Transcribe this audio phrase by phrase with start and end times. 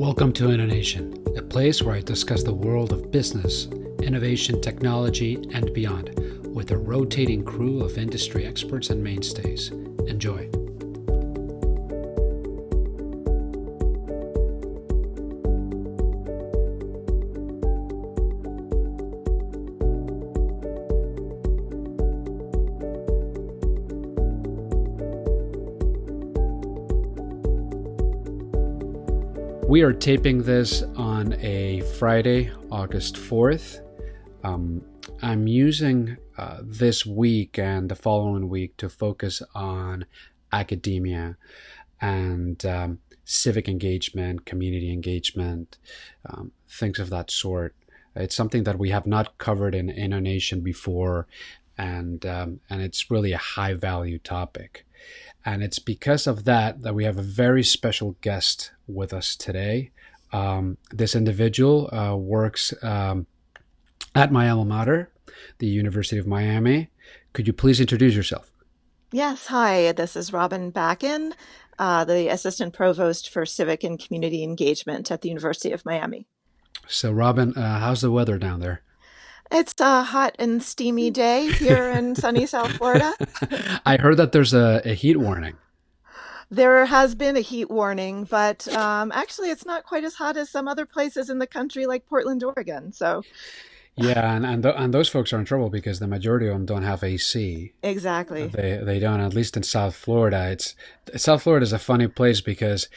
[0.00, 3.66] Welcome to Innovation, a place where I discuss the world of business,
[4.02, 6.18] innovation, technology, and beyond
[6.54, 9.68] with a rotating crew of industry experts and mainstays.
[10.06, 10.48] Enjoy.
[29.80, 33.80] We are taping this on a Friday, August 4th.
[34.44, 34.84] Um,
[35.22, 40.04] I'm using uh, this week and the following week to focus on
[40.52, 41.38] academia
[41.98, 45.78] and um, civic engagement, community engagement,
[46.28, 47.74] um, things of that sort.
[48.14, 51.26] It's something that we have not covered in InnoNation before,
[51.78, 54.84] and um, and it's really a high value topic.
[55.44, 59.90] And it's because of that that we have a very special guest with us today.
[60.32, 63.26] Um, this individual uh, works um,
[64.14, 65.10] at my alma mater,
[65.58, 66.90] the University of Miami.
[67.32, 68.50] Could you please introduce yourself?
[69.12, 71.32] Yes, hi, this is Robin Bachin,
[71.80, 76.26] uh, the Assistant Provost for Civic and Community Engagement at the University of Miami.
[76.86, 78.82] So, Robin, uh, how's the weather down there?
[79.50, 83.12] It's a hot and steamy day here in sunny South Florida.
[83.84, 85.56] I heard that there's a, a, heat warning.
[86.50, 90.50] There has been a heat warning, but um, actually, it's not quite as hot as
[90.50, 92.92] some other places in the country, like Portland, Oregon.
[92.92, 93.22] So,
[93.96, 96.66] yeah, and and, th- and those folks are in trouble because the majority of them
[96.66, 97.72] don't have AC.
[97.82, 98.46] Exactly.
[98.48, 99.20] They they don't.
[99.20, 100.74] At least in South Florida, it's
[101.16, 102.88] South Florida is a funny place because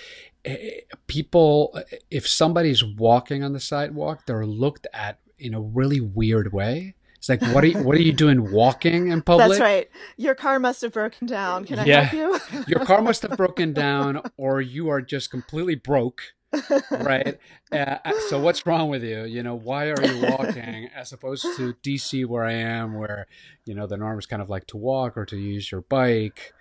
[0.45, 6.53] eh, people, if somebody's walking on the sidewalk, they're looked at in a really weird
[6.53, 6.95] way.
[7.17, 9.47] It's like, what are you, what are you doing walking in public?
[9.47, 9.89] That's right.
[10.17, 11.63] Your car must have broken down.
[11.63, 12.01] Can I yeah.
[12.01, 12.63] help you?
[12.67, 16.21] Your car must have broken down, or you are just completely broke,
[16.91, 17.37] right?
[17.71, 19.23] Uh, uh, so what's wrong with you?
[19.23, 23.27] You know, why are you walking as opposed to DC where I am, where
[23.63, 26.53] you know the norm is kind of like to walk or to use your bike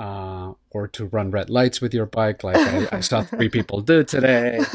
[0.00, 3.80] uh, or to run red lights with your bike, like I, I saw three people
[3.80, 4.60] do today.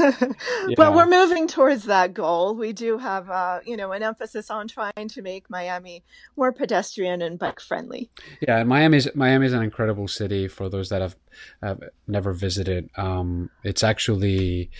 [0.77, 2.55] but we're moving towards that goal.
[2.55, 6.03] We do have, uh, you know, an emphasis on trying to make Miami
[6.37, 8.09] more pedestrian and bike friendly.
[8.41, 11.17] Yeah, Miami's Miami's an incredible city for those that have,
[11.61, 12.89] have never visited.
[12.95, 14.71] Um, it's actually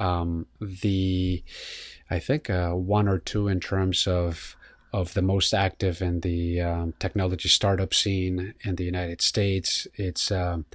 [0.00, 1.44] um, the,
[2.10, 4.56] I think, uh, one or two in terms of
[4.94, 9.88] of the most active in the um, technology startup scene in the United States.
[9.96, 10.66] It's um,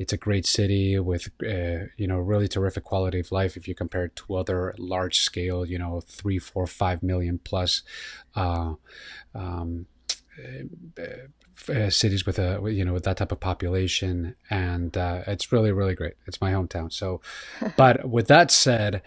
[0.00, 3.76] it's a great city with uh, you know really terrific quality of life if you
[3.76, 7.82] compare it to other large scale you know three, four, five million plus.
[8.34, 8.74] Uh,
[9.32, 9.86] um,
[10.38, 14.34] uh, uh, cities with a you know with that type of population.
[14.50, 16.14] And uh, it's really really great.
[16.26, 16.92] It's my hometown.
[16.92, 17.20] So
[17.76, 19.02] but with that said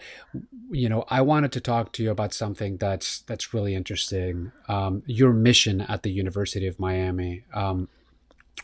[0.70, 4.52] you know i wanted to talk to you about something that's that's really interesting.
[4.68, 7.44] Um, your mission at the university of miami.
[7.52, 7.88] Um,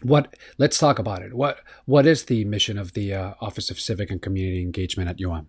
[0.03, 1.35] what let's talk about it.
[1.35, 5.23] What what is the mission of the uh, office of civic and community engagement at
[5.31, 5.47] um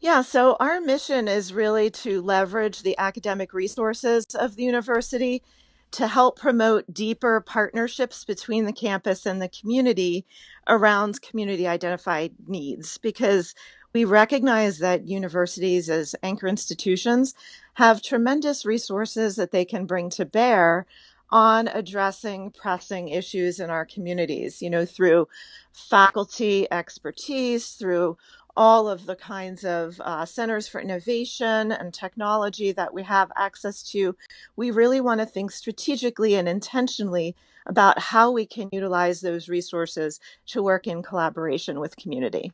[0.00, 5.44] yeah, so our mission is really to leverage the academic resources of the university
[5.92, 10.26] to help promote deeper partnerships between the campus and the community
[10.66, 13.54] around community identified needs because
[13.92, 17.34] we recognize that universities as anchor institutions
[17.74, 20.86] have tremendous resources that they can bring to bear
[21.30, 25.26] on addressing pressing issues in our communities, you know, through
[25.72, 28.18] faculty expertise, through
[28.56, 33.82] all of the kinds of uh, centers for innovation and technology that we have access
[33.82, 34.14] to,
[34.56, 37.34] we really want to think strategically and intentionally
[37.66, 42.52] about how we can utilize those resources to work in collaboration with community.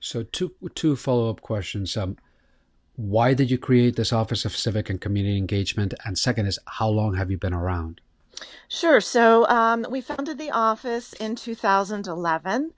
[0.00, 1.96] So, two two follow up questions.
[1.96, 2.16] Um,
[2.96, 5.92] why did you create this Office of Civic and Community Engagement?
[6.04, 8.00] And second is, how long have you been around?
[8.68, 9.00] Sure.
[9.00, 12.72] So, um, we founded the office in 2011.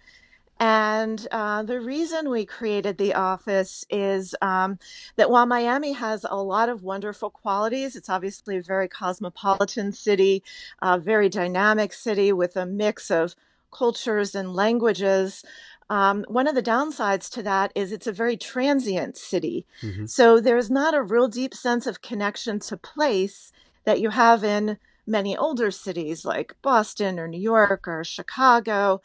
[0.61, 4.79] And uh, the reason we created the office is um,
[5.17, 10.43] that while Miami has a lot of wonderful qualities, it's obviously a very cosmopolitan city,
[10.83, 13.37] a very dynamic city with a mix of
[13.73, 15.45] cultures and languages.
[15.91, 19.65] Um, one of the downsides to that is it's a very transient city.
[19.81, 20.07] Mm-hmm.
[20.07, 23.53] So there's not a real deep sense of connection to place
[23.85, 29.01] that you have in many older cities like Boston or New York or Chicago.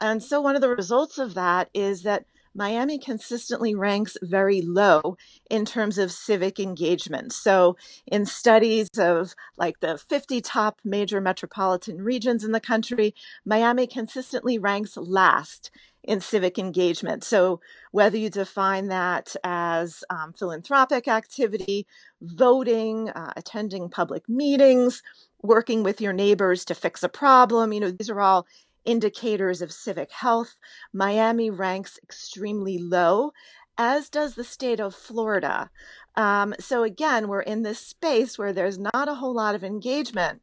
[0.00, 2.24] And so one of the results of that is that
[2.56, 5.16] Miami consistently ranks very low
[5.50, 7.32] in terms of civic engagement.
[7.32, 7.76] So,
[8.06, 13.14] in studies of like the 50 top major metropolitan regions in the country,
[13.44, 15.70] Miami consistently ranks last
[16.02, 17.24] in civic engagement.
[17.24, 17.60] So,
[17.92, 21.86] whether you define that as um, philanthropic activity,
[22.22, 25.02] voting, uh, attending public meetings,
[25.42, 28.46] working with your neighbors to fix a problem, you know, these are all
[28.86, 30.58] indicators of civic health.
[30.92, 33.32] Miami ranks extremely low,
[33.76, 35.70] as does the state of Florida.
[36.14, 40.40] Um, so, again, we're in this space where there's not a whole lot of engagement.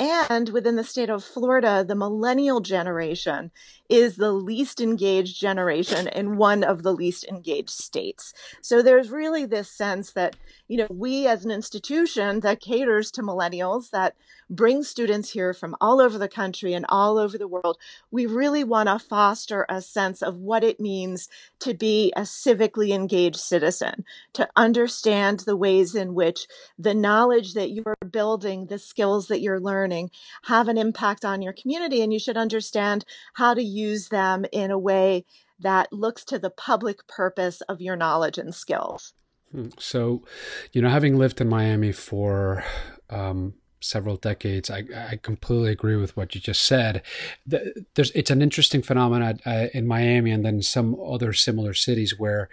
[0.00, 3.52] And within the state of Florida, the millennial generation
[3.92, 8.32] is the least engaged generation in one of the least engaged states.
[8.62, 10.34] So there's really this sense that,
[10.66, 14.14] you know, we as an institution that caters to millennials, that
[14.48, 17.76] brings students here from all over the country and all over the world,
[18.10, 21.28] we really want to foster a sense of what it means
[21.58, 26.46] to be a civically engaged citizen, to understand the ways in which
[26.78, 30.10] the knowledge that you're building, the skills that you're learning,
[30.44, 32.02] have an impact on your community.
[32.02, 33.04] And you should understand
[33.34, 35.24] how to use them in a way
[35.60, 39.14] that looks to the public purpose of your knowledge and skills.
[39.52, 39.68] Hmm.
[39.78, 40.24] So,
[40.72, 42.64] you know, having lived in Miami for
[43.10, 44.70] um, several decades.
[44.70, 47.02] I, I completely agree with what you just said.
[47.46, 52.48] There's it's an interesting phenomenon uh, in Miami and then some other similar cities where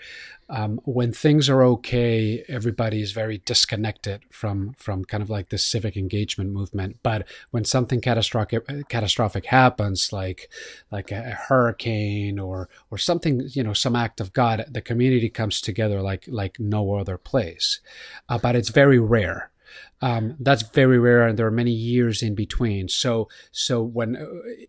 [0.50, 5.60] um, when things are okay, everybody is very disconnected from from kind of like the
[5.60, 6.98] civic engagement movement.
[7.04, 10.50] But when something catastrophic catastrophic happens, like
[10.92, 15.30] like a, a hurricane or or something, you know, some act of God, the community
[15.30, 17.80] comes together like like no other place.
[18.28, 19.52] Uh, but it's very rare.
[20.02, 22.88] Um, that's very rare, and there are many years in between.
[22.88, 24.66] So, so when uh,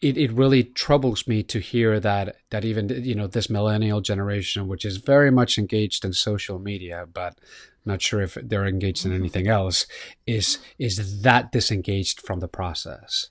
[0.00, 4.68] it, it really troubles me to hear that that even you know this millennial generation,
[4.68, 7.38] which is very much engaged in social media, but
[7.84, 9.86] not sure if they're engaged in anything else,
[10.26, 13.30] is is that disengaged from the process.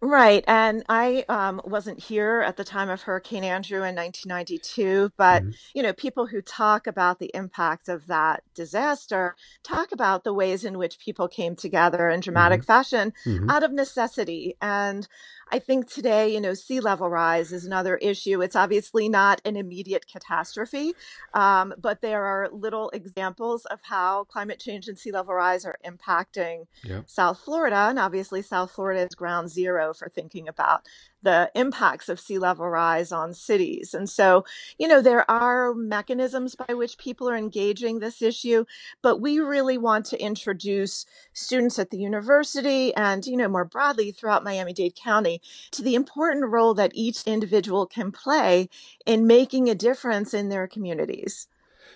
[0.00, 0.44] Right.
[0.46, 5.50] And I um, wasn't here at the time of Hurricane Andrew in 1992, but, mm-hmm.
[5.74, 10.64] you know, people who talk about the impact of that disaster talk about the ways
[10.64, 12.66] in which people came together in dramatic mm-hmm.
[12.66, 13.48] fashion mm-hmm.
[13.50, 14.56] out of necessity.
[14.60, 15.08] And
[15.50, 18.42] I think today, you know, sea level rise is another issue.
[18.42, 20.94] It's obviously not an immediate catastrophe,
[21.34, 25.78] um, but there are little examples of how climate change and sea level rise are
[25.84, 27.04] impacting yep.
[27.08, 27.76] South Florida.
[27.76, 30.82] And obviously, South Florida is ground zero for thinking about
[31.22, 33.94] the impacts of sea level rise on cities.
[33.94, 34.44] And so,
[34.78, 38.64] you know, there are mechanisms by which people are engaging this issue,
[39.02, 44.12] but we really want to introduce students at the university and, you know, more broadly
[44.12, 45.40] throughout Miami Dade County
[45.72, 48.68] to the important role that each individual can play
[49.04, 51.48] in making a difference in their communities.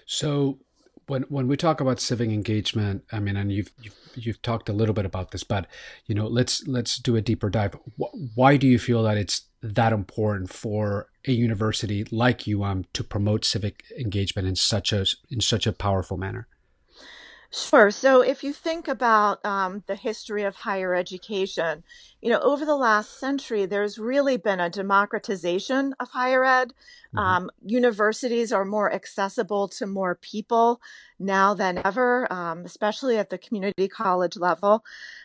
[0.06, 0.58] So,
[1.10, 4.72] when when we talk about civic engagement, I mean, and you've you've, you've talked a
[4.72, 5.66] little bit about this, but
[6.06, 7.76] you know, let's let's do a deeper dive.
[8.36, 13.44] Why do you feel that it's that important for a university like UM to promote
[13.44, 16.46] civic engagement in such a in such a powerful manner?
[17.52, 17.90] Sure.
[17.90, 21.82] So if you think about um, the history of higher education,
[22.22, 26.68] you know, over the last century, there's really been a democratization of higher ed.
[27.08, 27.18] Mm-hmm.
[27.18, 30.80] Um, universities are more accessible to more people
[31.18, 34.84] now than ever, um, especially at the community college level.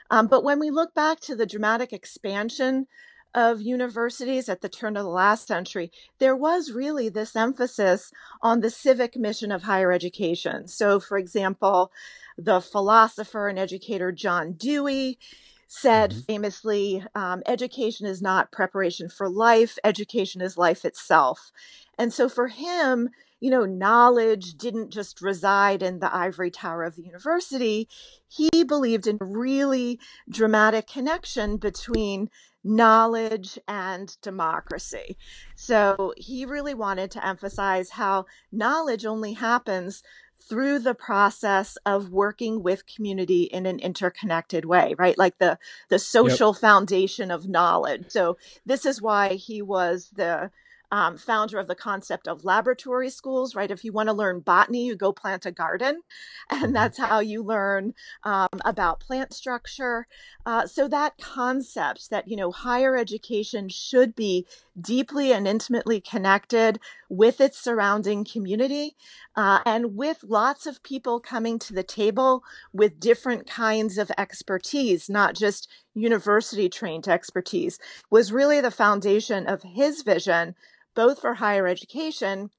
[0.10, 2.88] Um, but when we look back to the dramatic expansion
[3.36, 8.12] of universities at the turn of the last century, there was really this emphasis
[8.42, 10.68] on the civic mission of higher education.
[10.68, 11.92] So, for example,
[12.38, 15.20] the philosopher and educator John Dewey
[15.68, 16.20] said mm-hmm.
[16.22, 21.52] famously, um, education is not preparation for life, education is life itself.
[21.98, 26.96] And so for him, you know, knowledge didn't just reside in the ivory tower of
[26.96, 27.88] the university.
[28.28, 30.00] He believed in a really
[30.30, 32.30] dramatic connection between
[32.64, 35.18] knowledge and democracy.
[35.56, 40.02] So he really wanted to emphasize how knowledge only happens
[40.50, 45.58] through the process of working with community in an interconnected way right like the
[45.90, 46.62] the social yep.
[46.62, 50.52] foundation of knowledge so this is why he was the
[50.92, 53.72] um, founder of the concept of laboratory schools, right?
[53.72, 56.02] If you want to learn botany, you go plant a garden,
[56.50, 56.74] and mm-hmm.
[56.74, 60.08] that's how you learn um, about plant structure.
[60.46, 64.46] Uh, so that concept that, you know, higher education should be
[64.80, 68.96] deeply and intimately connected with its surrounding community
[69.36, 75.10] uh, and with lots of people coming to the table with different kinds of expertise,
[75.10, 80.56] not just university trained expertise, was really the foundation of his vision
[80.96, 82.50] both for higher education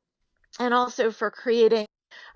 [0.59, 1.87] and also for creating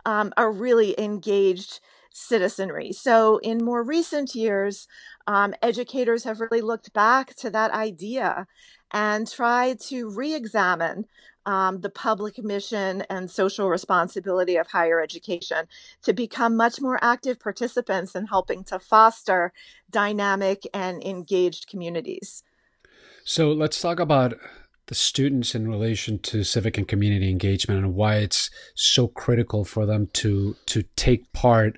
[0.04, 1.80] um, a really engaged
[2.12, 2.92] citizenry.
[2.92, 4.88] So, in more recent years,
[5.26, 8.46] um, educators have really looked back to that idea
[8.90, 11.04] and tried to re examine
[11.46, 15.66] um, the public mission and social responsibility of higher education
[16.02, 19.52] to become much more active participants in helping to foster
[19.90, 22.42] dynamic and engaged communities.
[23.24, 24.34] So let's talk about
[24.90, 29.86] the students in relation to civic and community engagement and why it's so critical for
[29.86, 31.76] them to to take part.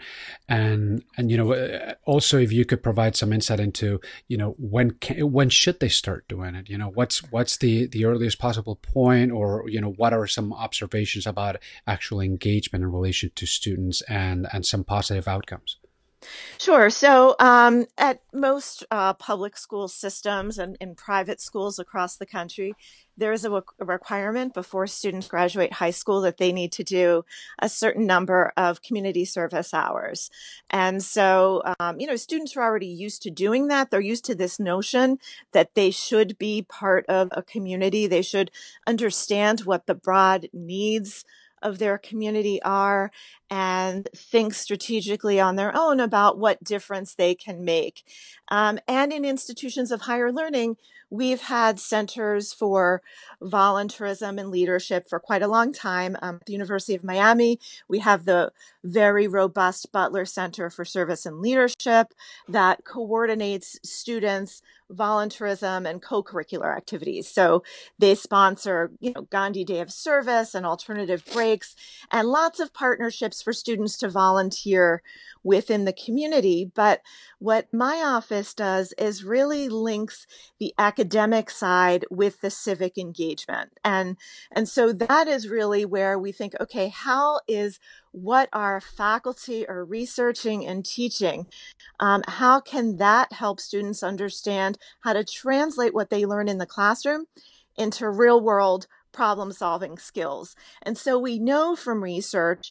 [0.49, 4.55] And and you know uh, also if you could provide some insight into you know
[4.59, 6.71] when can, when should they start doing it?
[6.71, 10.55] You know what's what's the the earliest possible point or you know what are some
[10.55, 15.77] observations about actual engagement in relation to students and and some positive outcomes
[16.59, 16.91] Sure.
[16.91, 22.75] So, um, at most uh, public school systems and in private schools across the country,
[23.17, 27.25] there is a, requirement before students graduate high school that they need to do
[27.61, 30.31] a certain number of community service hours.
[30.71, 33.91] And so, um, you know, students are already used to doing that.
[33.91, 35.19] They're used to this notion
[35.53, 38.51] that they should be part of a community, they should
[38.87, 41.25] understand what the broad needs
[41.63, 43.11] of their community are
[43.53, 48.03] and think strategically on their own about what difference they can make.
[48.49, 50.79] Um, and in institutions of higher learning,
[51.11, 53.03] we've had centers for
[53.43, 56.17] volunteerism and leadership for quite a long time.
[56.23, 61.27] Um, at the University of Miami, we have the very robust Butler Center for Service
[61.27, 62.15] and Leadership
[62.49, 67.29] that coordinates students volunteerism and co-curricular activities.
[67.29, 67.63] So
[67.99, 71.75] they sponsor, you know, Gandhi Day of Service and alternative breaks
[72.11, 75.03] and lots of partnerships for students to volunteer
[75.45, 76.71] within the community.
[76.73, 77.03] But
[77.39, 80.27] what my office does is really links
[80.59, 83.73] the academic side with the civic engagement.
[83.85, 84.17] And,
[84.53, 87.81] and so that is really where we think, okay, how is
[88.13, 91.47] what our faculty are researching and teaching,
[91.99, 96.67] um, how can that help students understand how to translate what they learn in the
[96.67, 97.27] classroom
[97.77, 100.55] into real world problem solving skills?
[100.83, 102.71] And so we know from research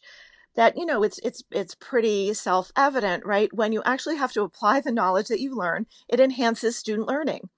[0.54, 4.80] that you know it's it's it's pretty self-evident right when you actually have to apply
[4.80, 7.48] the knowledge that you learn it enhances student learning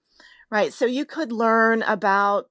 [0.51, 2.49] right so you could learn about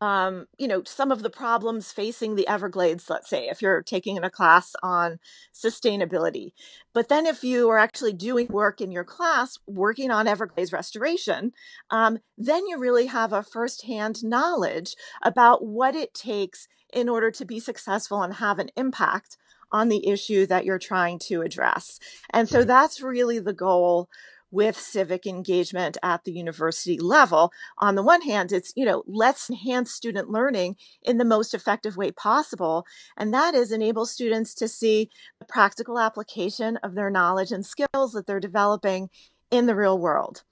[0.00, 4.18] um, you know, some of the problems facing the Everglades, let's say, if you're taking
[4.18, 5.18] a class on
[5.54, 6.52] sustainability.
[6.92, 11.52] But then if you are actually doing work in your class, working on Everglades restoration,
[11.90, 17.44] um, then you really have a firsthand knowledge about what it takes in order to
[17.44, 19.36] be successful and have an impact
[19.72, 21.98] on the issue that you're trying to address.
[22.30, 24.08] And so that's really the goal
[24.52, 27.52] with civic engagement at the university level.
[27.78, 31.96] On the one hand, it's, you know, let's enhance student learning in the most effective
[31.96, 32.86] way possible.
[33.16, 38.12] And that is enable students to see the practical application of their knowledge and skills
[38.12, 39.10] that they're developing
[39.50, 40.44] in the real world.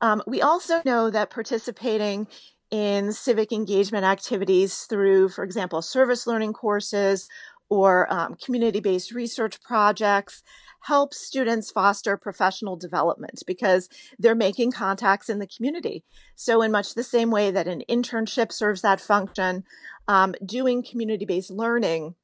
[0.00, 2.28] Um, we also know that participating
[2.70, 7.28] in civic engagement activities through, for example, service learning courses
[7.68, 10.42] or um, community based research projects
[10.82, 16.04] helps students foster professional development because they're making contacts in the community.
[16.36, 19.64] So, in much the same way that an internship serves that function,
[20.08, 22.14] um, doing community based learning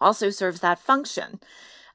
[0.00, 1.40] also serves that function.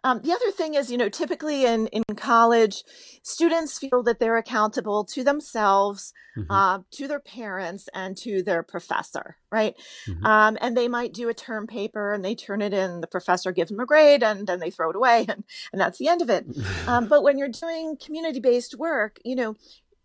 [0.04, 2.84] Um, the other thing is, you know, typically in, in college,
[3.22, 6.52] students feel that they're accountable to themselves, mm-hmm.
[6.52, 9.76] uh, to their parents, and to their professor, right?
[10.08, 10.26] Mm-hmm.
[10.26, 13.52] Um, and they might do a term paper and they turn it in, the professor
[13.52, 16.22] gives them a grade, and then they throw it away, and, and that's the end
[16.22, 16.46] of it.
[16.88, 19.56] um, but when you're doing community based work, you know,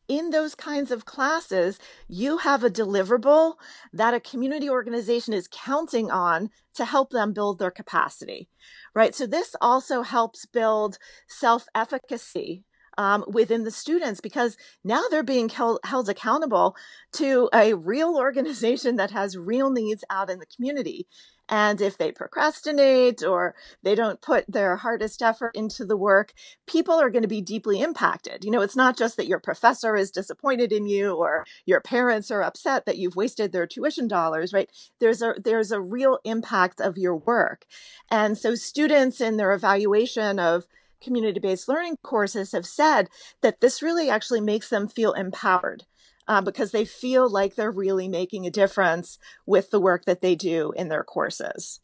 [0.08, 3.54] in those kinds of classes, you have a deliverable
[3.92, 8.48] that a community organization is counting on to help them build their capacity,
[8.94, 9.14] right?
[9.14, 10.98] So this also helps build
[11.28, 12.64] self efficacy
[12.98, 16.76] um, within the students because now they're being held, held accountable
[17.12, 21.06] to a real organization that has real needs out in the community.
[21.48, 26.32] And if they procrastinate or they don't put their hardest effort into the work,
[26.66, 28.44] people are going to be deeply impacted.
[28.44, 32.30] You know, it's not just that your professor is disappointed in you or your parents
[32.30, 34.68] are upset that you've wasted their tuition dollars, right?
[34.98, 37.64] There's a there's a real impact of your work.
[38.10, 40.66] And so students in their evaluation of
[41.06, 43.08] community based learning courses have said
[43.40, 45.84] that this really actually makes them feel empowered
[46.28, 50.34] uh, because they feel like they're really making a difference with the work that they
[50.34, 51.80] do in their courses.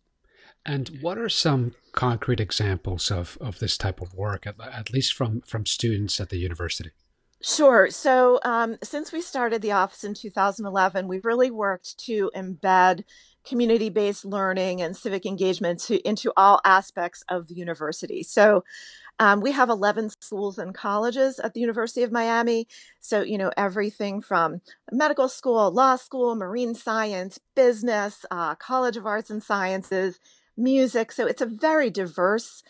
[0.67, 5.15] And what are some concrete examples of, of this type of work, at, at least
[5.15, 6.91] from, from students at the university?
[7.43, 7.91] Sure.
[7.91, 13.03] So, um, since we started the office in 2011, we've really worked to embed
[13.45, 18.23] community based learning and civic engagement to, into all aspects of the university.
[18.23, 18.63] So,
[19.19, 22.67] um, we have 11 schools and colleges at the University of Miami.
[23.01, 29.07] So, you know, everything from medical school, law school, marine science, business, uh, College of
[29.07, 30.19] Arts and Sciences,
[30.57, 31.13] music.
[31.13, 32.63] So, it's a very diverse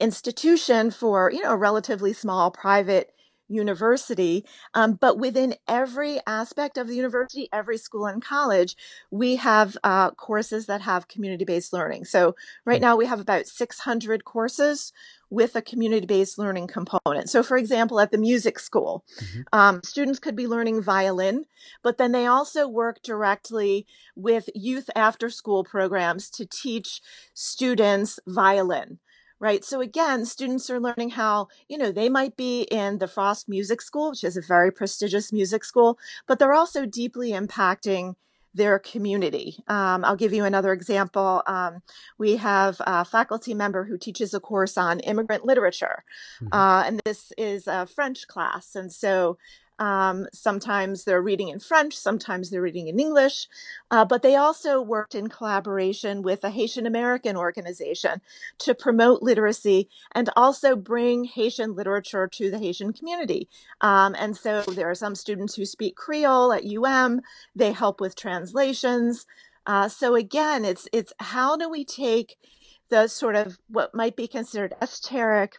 [0.00, 3.12] institution for, you know, a relatively small private
[3.48, 4.44] university.
[4.74, 8.76] Um, but within every aspect of the university, every school and college,
[9.10, 12.04] we have uh, courses that have community based learning.
[12.04, 14.92] So right now we have about 600 courses
[15.30, 17.28] with a community based learning component.
[17.28, 19.40] So, for example, at the music school, mm-hmm.
[19.52, 21.44] um, students could be learning violin,
[21.82, 27.00] but then they also work directly with youth after school programs to teach
[27.34, 28.98] students violin
[29.40, 29.64] right?
[29.64, 33.80] So again, students are learning how, you know, they might be in the Frost Music
[33.80, 38.14] School, which is a very prestigious music school, but they're also deeply impacting
[38.54, 39.62] their community.
[39.68, 41.42] Um, I'll give you another example.
[41.46, 41.82] Um,
[42.18, 46.04] we have a faculty member who teaches a course on immigrant literature,
[46.40, 46.52] mm-hmm.
[46.52, 48.74] uh, and this is a French class.
[48.74, 49.38] And so
[49.78, 53.48] um, sometimes they're reading in French, sometimes they're reading in English,
[53.90, 58.20] uh, but they also worked in collaboration with a Haitian American organization
[58.58, 63.48] to promote literacy and also bring Haitian literature to the Haitian community.
[63.80, 67.20] Um, and so there are some students who speak Creole at UM,
[67.54, 69.26] they help with translations.
[69.66, 72.36] Uh, so again, it's it's how do we take
[72.88, 75.58] the sort of what might be considered esoteric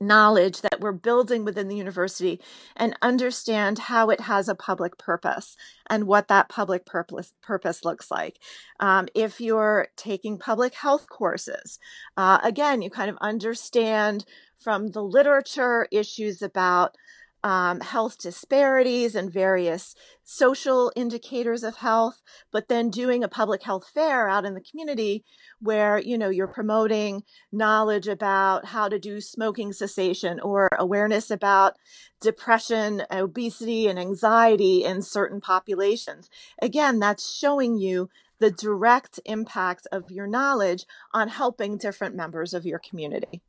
[0.00, 2.40] knowledge that we're building within the university
[2.76, 5.56] and understand how it has a public purpose
[5.88, 8.38] and what that public purpose purpose looks like.
[8.80, 11.78] Um, if you're taking public health courses,
[12.16, 14.24] uh, again, you kind of understand
[14.56, 16.96] from the literature issues about
[17.44, 23.86] um, health disparities and various social indicators of health, but then doing a public health
[23.92, 25.22] fair out in the community
[25.60, 27.22] where you know you're promoting
[27.52, 31.74] knowledge about how to do smoking cessation or awareness about
[32.20, 36.30] depression, obesity, and anxiety in certain populations.
[36.62, 38.08] Again, that's showing you
[38.38, 43.42] the direct impact of your knowledge on helping different members of your community.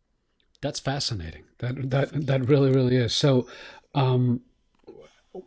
[0.62, 1.44] That's fascinating.
[1.60, 3.14] That that that really really is.
[3.14, 3.48] So,
[3.96, 4.42] um,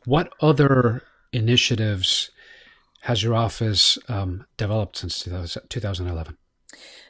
[0.05, 2.31] what other initiatives
[3.03, 5.23] has your office um, developed since
[5.69, 6.37] 2011?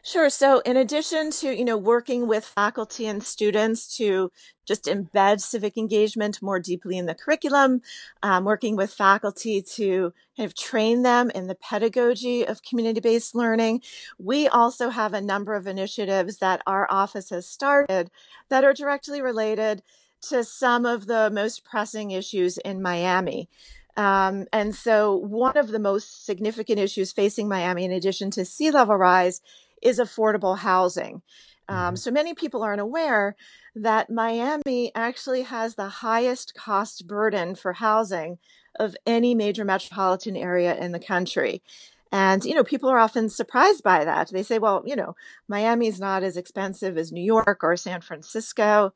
[0.03, 0.31] Sure.
[0.31, 4.31] So, in addition to you know working with faculty and students to
[4.65, 7.83] just embed civic engagement more deeply in the curriculum,
[8.23, 13.83] um, working with faculty to kind of train them in the pedagogy of community-based learning,
[14.19, 18.11] we also have a number of initiatives that our office has started
[18.49, 19.83] that are directly related
[20.23, 23.49] to some of the most pressing issues in Miami.
[23.97, 28.71] Um, and so, one of the most significant issues facing Miami, in addition to sea
[28.71, 29.41] level rise,
[29.83, 31.23] is affordable housing.
[31.69, 31.97] Um, mm-hmm.
[31.97, 33.37] so many people aren't aware
[33.75, 38.39] that Miami actually has the highest cost burden for housing
[38.79, 41.63] of any major metropolitan area in the country.
[42.11, 44.31] And, you know, people are often surprised by that.
[44.31, 45.15] They say, well, you know,
[45.47, 48.95] Miami's not as expensive as New York or San Francisco.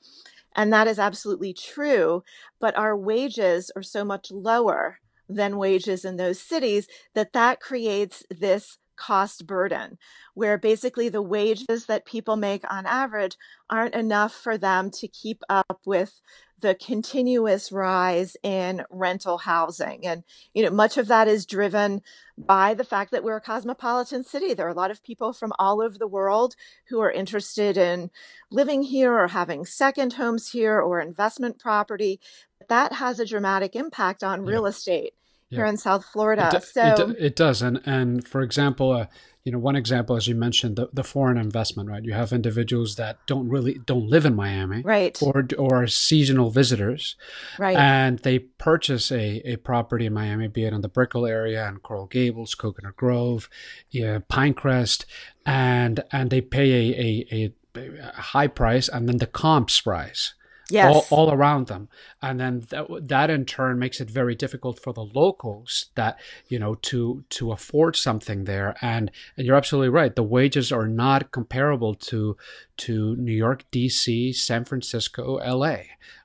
[0.54, 2.22] And that is absolutely true.
[2.60, 8.22] But our wages are so much lower than wages in those cities that that creates
[8.30, 9.98] this cost burden,
[10.34, 13.36] where basically the wages that people make on average
[13.70, 16.20] aren't enough for them to keep up with
[16.62, 20.06] the continuous rise in rental housing.
[20.06, 22.02] And, you know, much of that is driven
[22.38, 24.54] by the fact that we're a cosmopolitan city.
[24.54, 26.56] There are a lot of people from all over the world
[26.88, 28.10] who are interested in
[28.50, 32.20] living here or having second homes here or investment property.
[32.68, 35.14] That has a dramatic impact on real estate
[35.56, 36.50] here in South Florida.
[36.54, 39.06] It, so it, it, does, and and for example, uh,
[39.44, 42.04] you know, one example, as you mentioned, the, the foreign investment, right?
[42.04, 47.16] You have individuals that don't really don't live in Miami, right, or or seasonal visitors,
[47.58, 51.66] right, and they purchase a, a property in Miami, be it in the Brickell area
[51.66, 53.48] and Coral Gables, Coconut Grove,
[53.90, 55.06] yeah, Pinecrest,
[55.44, 60.34] and and they pay a, a, a high price, and then the comps price
[60.72, 61.10] yes.
[61.10, 61.88] all, all around them
[62.20, 66.58] and then that, that in turn makes it very difficult for the locals that you
[66.58, 71.30] know to to afford something there and and you're absolutely right the wages are not
[71.30, 72.36] comparable to
[72.76, 75.76] to New York DC San Francisco LA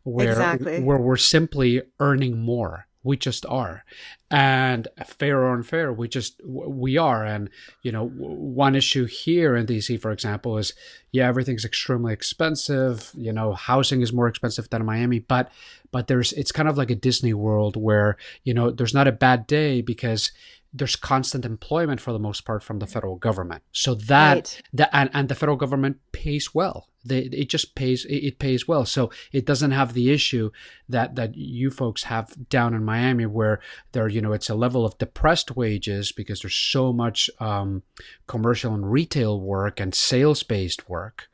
[0.04, 0.82] where exactly.
[0.82, 3.84] where we're simply earning more we just are.
[4.30, 7.24] And fair or unfair we just we are.
[7.26, 7.50] And
[7.82, 10.74] you know one issue here in dc for example is
[11.12, 13.12] yeah everything's extremely expensive.
[13.16, 15.52] You know housing is more expensive than miami but
[15.92, 19.12] but there's it's kind of like a disney world where you know there's not a
[19.14, 20.32] bad day because
[20.78, 23.64] there's constant employment for the most part from the federal government.
[23.72, 24.62] So that right.
[24.74, 26.90] that and, and the federal government pays well.
[27.06, 28.86] They, it just pays it pays well.
[28.86, 30.52] So it doesn't have the issue
[30.90, 33.60] that that you folks have down in Miami where
[33.94, 37.84] there you know it's a level of depressed wages because there's so much um,
[38.28, 41.30] commercial and retail work and sales based work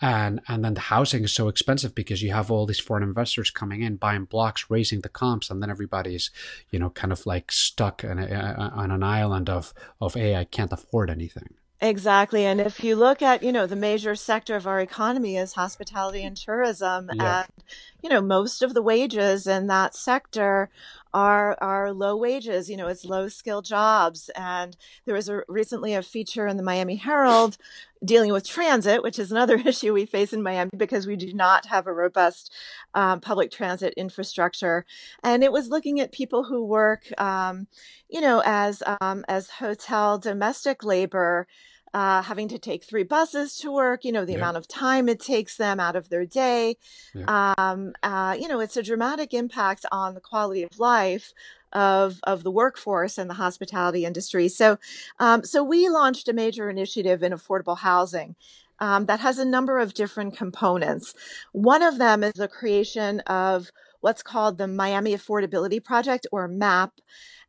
[0.00, 3.50] and and then the housing is so expensive because you have all these foreign investors
[3.50, 6.30] coming in buying blocks raising the comps and then everybody's
[6.70, 10.44] you know kind of like stuck on, a, on an island of of a i
[10.44, 12.44] can't afford anything Exactly.
[12.44, 16.22] And if you look at, you know, the major sector of our economy is hospitality
[16.22, 17.08] and tourism.
[17.14, 17.44] Yeah.
[17.44, 17.64] And,
[18.02, 20.68] you know, most of the wages in that sector
[21.14, 22.68] are are low wages.
[22.68, 24.30] You know, it's low skill jobs.
[24.36, 27.56] And there was a, recently a feature in the Miami Herald
[28.04, 31.66] dealing with transit, which is another issue we face in Miami because we do not
[31.66, 32.52] have a robust
[32.94, 34.84] um, public transit infrastructure.
[35.22, 37.66] And it was looking at people who work, um,
[38.08, 41.46] you know, as um, as hotel domestic labor
[41.92, 44.38] uh, having to take three buses to work, you know, the yeah.
[44.38, 46.76] amount of time it takes them out of their day.
[47.14, 47.54] Yeah.
[47.58, 51.32] Um, uh, you know, it's a dramatic impact on the quality of life
[51.72, 54.48] of, of the workforce and the hospitality industry.
[54.48, 54.78] So,
[55.18, 58.36] um, so we launched a major initiative in affordable housing.
[58.82, 61.14] Um, that has a number of different components.
[61.52, 66.92] One of them is the creation of what's called the Miami Affordability Project or MAP.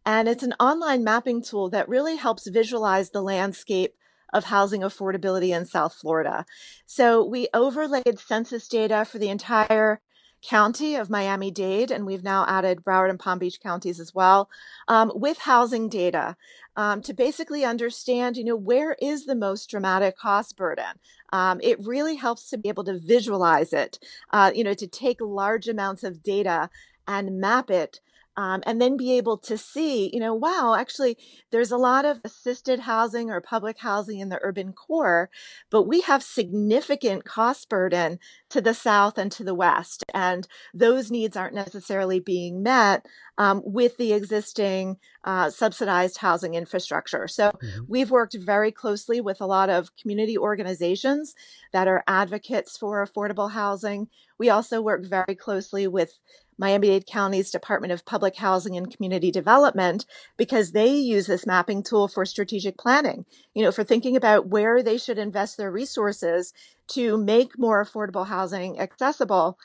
[0.05, 3.95] And it's an online mapping tool that really helps visualize the landscape
[4.33, 6.45] of housing affordability in South Florida.
[6.85, 10.01] So we overlaid census data for the entire
[10.41, 14.49] county of Miami Dade, and we've now added Broward and Palm Beach counties as well,
[14.87, 16.35] um, with housing data
[16.75, 20.99] um, to basically understand, you know, where is the most dramatic cost burden.
[21.33, 23.99] Um, it really helps to be able to visualize it,
[24.31, 26.69] uh, you know, to take large amounts of data
[27.07, 27.99] and map it
[28.37, 31.17] um, and then be able to see, you know, wow, actually,
[31.51, 35.29] there's a lot of assisted housing or public housing in the urban core,
[35.69, 38.19] but we have significant cost burden
[38.51, 40.03] to the south and to the west.
[40.13, 43.05] And those needs aren't necessarily being met
[43.37, 47.27] um, with the existing uh, subsidized housing infrastructure.
[47.27, 47.83] So mm-hmm.
[47.87, 51.33] we've worked very closely with a lot of community organizations
[51.73, 54.07] that are advocates for affordable housing.
[54.37, 56.19] We also work very closely with
[56.57, 60.05] Miami-Dade County's Department of Public Housing and Community Development
[60.37, 64.83] because they use this mapping tool for strategic planning, you know, for thinking about where
[64.83, 66.53] they should invest their resources
[66.89, 69.57] to make more affordable housing accessible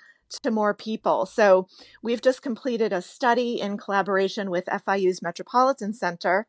[0.43, 1.27] to more people.
[1.27, 1.69] So
[2.03, 6.47] we've just completed a study in collaboration with FIU's Metropolitan Center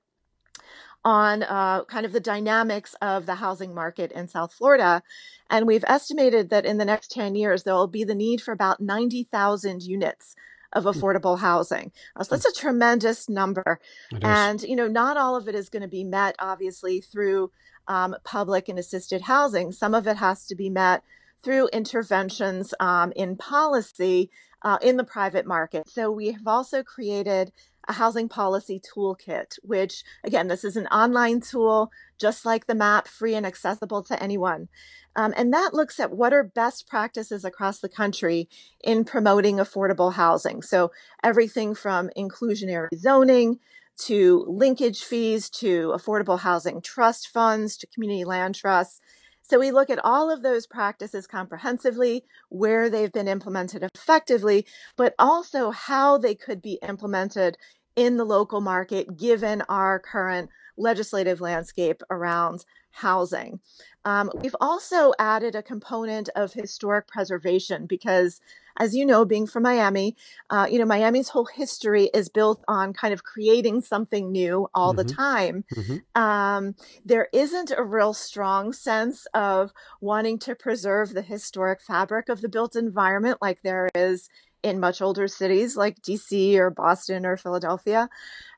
[1.03, 5.03] on uh, kind of the dynamics of the housing market in South Florida.
[5.49, 8.51] And we've estimated that in the next 10 years, there will be the need for
[8.51, 10.35] about 90,000 units
[10.73, 10.89] of hmm.
[10.89, 11.91] affordable housing.
[12.21, 13.79] So that's a tremendous number.
[14.21, 17.51] And, you know, not all of it is going to be met, obviously, through
[17.87, 19.71] um, public and assisted housing.
[19.71, 21.03] Some of it has to be met
[21.43, 24.29] through interventions um, in policy
[24.63, 25.87] uh, in the private market.
[25.87, 27.51] So we have also created
[27.87, 33.07] a housing policy toolkit, which again, this is an online tool, just like the map,
[33.07, 34.67] free and accessible to anyone.
[35.15, 38.49] Um, and that looks at what are best practices across the country
[38.83, 40.61] in promoting affordable housing.
[40.61, 40.91] So
[41.23, 43.59] everything from inclusionary zoning
[44.05, 49.01] to linkage fees to affordable housing trust funds to community land trusts.
[49.41, 54.65] So we look at all of those practices comprehensively, where they've been implemented effectively,
[54.97, 57.57] but also how they could be implemented
[57.95, 63.59] in the local market given our current legislative landscape around housing.
[64.05, 68.39] Um, we've also added a component of historic preservation because,
[68.79, 70.15] as you know, being from Miami,
[70.49, 74.93] uh, you know, Miami's whole history is built on kind of creating something new all
[74.93, 75.07] mm-hmm.
[75.07, 75.65] the time.
[75.75, 76.21] Mm-hmm.
[76.21, 82.39] Um, there isn't a real strong sense of wanting to preserve the historic fabric of
[82.41, 84.29] the built environment like there is
[84.63, 88.09] in much older cities like DC or Boston or Philadelphia.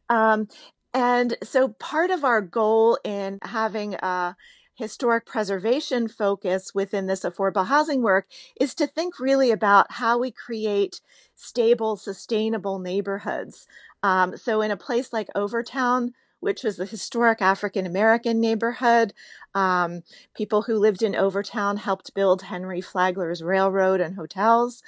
[0.10, 0.48] Um,
[0.94, 4.36] and so part of our goal in having a
[4.80, 8.28] historic preservation focus within this affordable housing work
[8.60, 11.02] is to think really about how we create
[11.36, 13.68] stable, sustainable neighborhoods.
[14.02, 19.14] Um, so in a place like Overtown, which was the historic African American neighborhood.
[19.54, 24.82] Um, people who lived in Overtown helped build Henry Flagler's Railroad and hotels.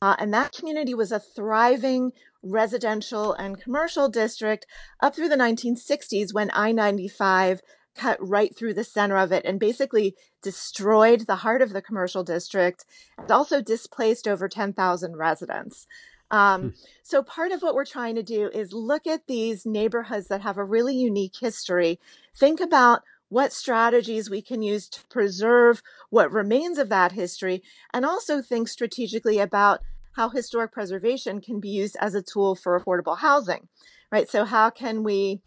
[0.00, 2.12] Uh, and that community was a thriving
[2.44, 4.66] residential and commercial district
[5.00, 7.62] up through the 1960s when I 95
[7.94, 12.24] cut right through the center of it and basically destroyed the heart of the commercial
[12.24, 12.84] district
[13.16, 15.86] and also displaced over 10,000 residents.
[16.30, 16.68] Um, hmm.
[17.02, 20.56] So, part of what we're trying to do is look at these neighborhoods that have
[20.56, 22.00] a really unique history,
[22.34, 28.04] think about what strategies we can use to preserve what remains of that history, and
[28.04, 29.80] also think strategically about
[30.14, 33.68] how historic preservation can be used as a tool for affordable housing,
[34.10, 34.28] right?
[34.28, 35.40] So, how can we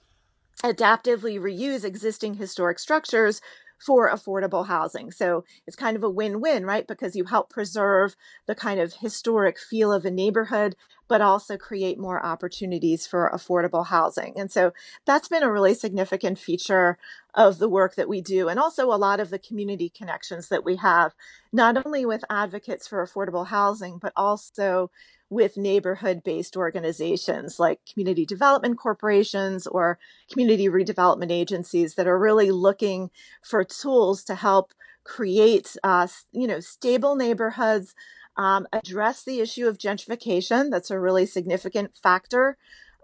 [0.63, 3.41] adaptively reuse existing historic structures
[3.78, 5.12] for affordable housing.
[5.12, 6.88] So it's kind of a win win, right?
[6.88, 8.16] Because you help preserve
[8.48, 10.76] the kind of historic feel of a neighborhood,
[11.08, 14.38] but also create more opportunities for affordable housing.
[14.38, 14.74] And so
[15.06, 16.98] that's been a really significant feature
[17.34, 20.66] of the work that we do, and also a lot of the community connections that
[20.66, 21.13] we have,
[21.54, 24.90] not only with advocates for affordable housing, but also
[25.30, 30.00] with neighborhood based organizations like community development corporations or
[30.32, 33.10] community redevelopment agencies that are really looking
[33.44, 37.94] for tools to help create uh, you know stable neighborhoods
[38.38, 40.70] um, address the issue of gentrification.
[40.70, 42.58] That's a really significant factor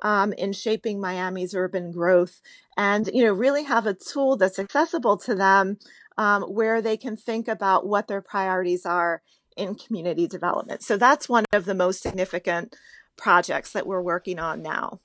[0.04, 2.42] um, in shaping miami's urban growth
[2.78, 5.78] and you know really have a tool that's accessible to them
[6.18, 9.24] um, where they can think about what their priorities are
[9.58, 10.84] in community development.
[10.84, 12.76] So that's one of the most significant
[13.18, 15.00] projects that we're working on now.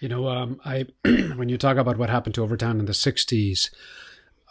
[0.00, 3.70] You know, um, I when you talk about what happened to Overtown in the '60s,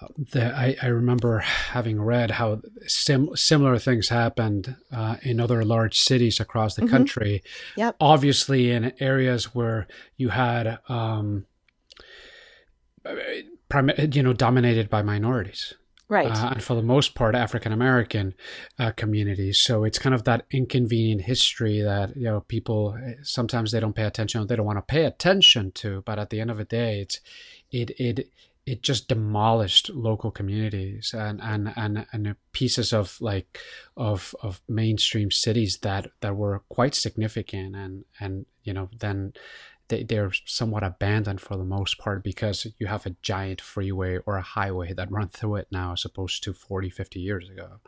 [0.01, 5.65] uh, the, I, I, remember having read how sim- similar things happened uh, in other
[5.65, 6.91] large cities across the mm-hmm.
[6.91, 7.43] country.
[7.75, 7.97] Yep.
[7.99, 11.45] Obviously, in areas where you had, um,
[13.67, 15.73] prim- you know, dominated by minorities
[16.11, 16.29] right.
[16.29, 18.35] uh, and for the most part african american
[18.77, 19.61] uh, communities.
[19.61, 24.05] So it's kind of that inconvenient history that you know people sometimes they don't pay
[24.05, 27.01] attention they don't want to pay attention to but at the end of the day
[27.01, 27.19] it's
[27.71, 28.29] it it
[28.65, 33.59] it just demolished local communities and and and, and pieces of like
[33.97, 39.33] of of mainstream cities that that were quite significant and and you know then
[39.91, 44.37] they, they're somewhat abandoned for the most part because you have a giant freeway or
[44.37, 47.79] a highway that run through it now as opposed to 40 50 years ago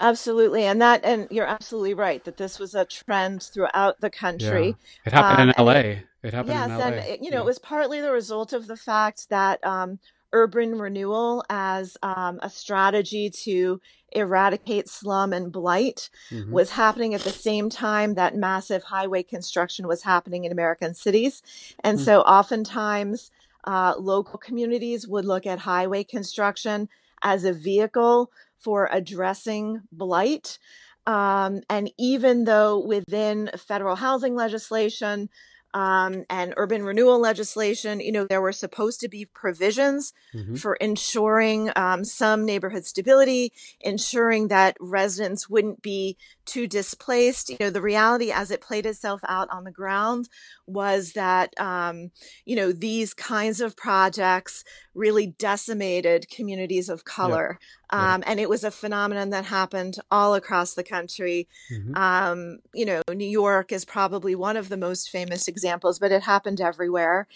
[0.00, 4.68] absolutely and that and you're absolutely right that this was a trend throughout the country
[4.68, 4.74] yeah.
[5.04, 6.78] it happened um, in la it, it happened yes in LA.
[6.78, 6.86] Yes.
[6.86, 7.42] And it, you know yeah.
[7.42, 9.98] it was partly the result of the fact that um,
[10.32, 13.80] urban renewal as um, a strategy to
[14.12, 16.50] eradicate slum and blight mm-hmm.
[16.52, 21.42] was happening at the same time that massive highway construction was happening in American cities.
[21.82, 22.04] And mm-hmm.
[22.04, 23.30] so oftentimes
[23.64, 26.88] uh, local communities would look at highway construction
[27.22, 30.58] as a vehicle for addressing blight.
[31.06, 35.28] Um, and even though within federal housing legislation,
[35.74, 40.56] um, and urban renewal legislation, you know, there were supposed to be provisions mm-hmm.
[40.56, 46.16] for ensuring um, some neighborhood stability, ensuring that residents wouldn't be
[46.50, 47.50] too displaced.
[47.50, 50.28] You know, the reality as it played itself out on the ground
[50.66, 52.10] was that, um,
[52.44, 57.58] you know, these kinds of projects really decimated communities of color.
[57.90, 61.48] Um, And it was a phenomenon that happened all across the country.
[61.72, 61.94] Mm-hmm.
[61.96, 66.22] Um, you know, New York is probably one of the most famous examples, but it
[66.22, 67.26] happened everywhere.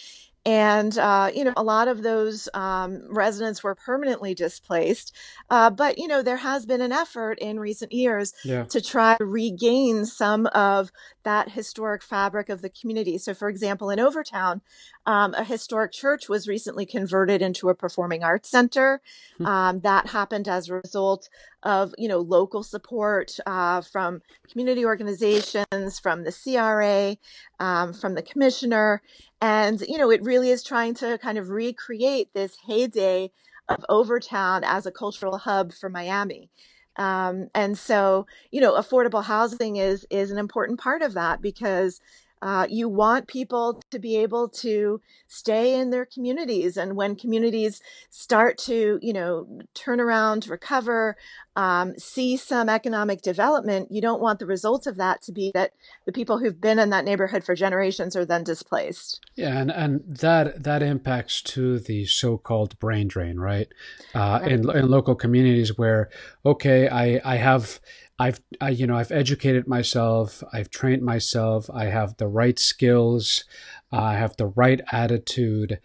[0.46, 5.16] And, uh, you know, a lot of those um, residents were permanently displaced.
[5.48, 8.64] Uh, but, you know, there has been an effort in recent years yeah.
[8.64, 13.16] to try to regain some of that historic fabric of the community.
[13.16, 14.60] So, for example, in Overtown,
[15.06, 19.00] um, a historic church was recently converted into a performing arts center.
[19.38, 19.46] Hmm.
[19.46, 21.30] Um, that happened as a result
[21.64, 27.16] of you know local support uh, from community organizations, from the CRA,
[27.58, 29.02] um, from the commissioner,
[29.40, 33.30] and you know it really is trying to kind of recreate this heyday
[33.68, 36.50] of Overtown as a cultural hub for Miami.
[36.96, 42.00] Um, and so, you know, affordable housing is is an important part of that because
[42.42, 47.80] uh, you want people to be able to stay in their communities, and when communities
[48.10, 51.16] start to, you know, turn around, recover,
[51.56, 55.72] um, see some economic development, you don't want the results of that to be that
[56.04, 59.20] the people who've been in that neighborhood for generations are then displaced.
[59.36, 63.68] Yeah, and, and that that impacts to the so-called brain drain, right?
[64.14, 64.52] Uh, right.
[64.52, 66.10] In in local communities where,
[66.44, 67.80] okay, I I have
[68.18, 73.44] I've I, you know I've educated myself, I've trained myself, I have the right skills,
[73.92, 75.80] uh, I have the right attitude,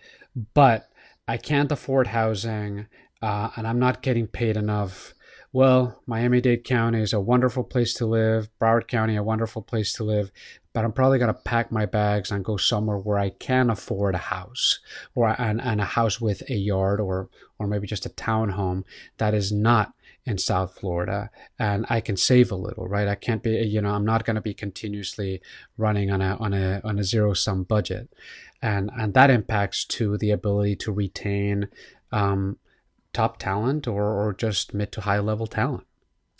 [0.53, 0.89] but
[1.27, 2.87] I can't afford housing,
[3.21, 5.13] uh, and I'm not getting paid enough.
[5.51, 9.93] well, Miami Dade County is a wonderful place to live, Broward County, a wonderful place
[9.93, 10.31] to live,
[10.73, 14.15] but I'm probably going to pack my bags and go somewhere where I can afford
[14.15, 14.79] a house
[15.15, 18.83] or and, and a house with a yard or or maybe just a townhome
[19.17, 19.93] that is not
[20.25, 23.07] in South Florida and I can save a little, right?
[23.07, 25.41] I can't be, you know, I'm not going to be continuously
[25.77, 28.09] running on a on a on a zero sum budget,
[28.61, 31.67] and and that impacts to the ability to retain
[32.11, 32.57] um,
[33.11, 35.85] top talent or or just mid to high level talent.